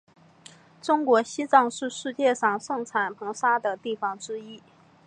[0.81, 4.59] 中国西藏是世界上盛产硼砂的地方之一。